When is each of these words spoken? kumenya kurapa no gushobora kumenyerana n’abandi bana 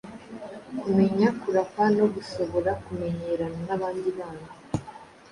kumenya 0.79 1.27
kurapa 1.39 1.83
no 1.97 2.05
gushobora 2.13 2.71
kumenyerana 2.85 3.59
n’abandi 3.67 4.09
bana 4.17 4.47